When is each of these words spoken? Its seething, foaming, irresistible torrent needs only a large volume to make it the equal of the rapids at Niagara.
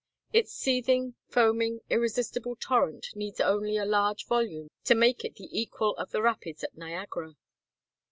Its 0.33 0.51
seething, 0.51 1.13
foaming, 1.27 1.79
irresistible 1.91 2.55
torrent 2.55 3.05
needs 3.13 3.39
only 3.39 3.77
a 3.77 3.85
large 3.85 4.25
volume 4.25 4.71
to 4.83 4.95
make 4.95 5.23
it 5.23 5.35
the 5.35 5.47
equal 5.51 5.95
of 5.97 6.09
the 6.09 6.23
rapids 6.23 6.63
at 6.63 6.75
Niagara. 6.75 7.35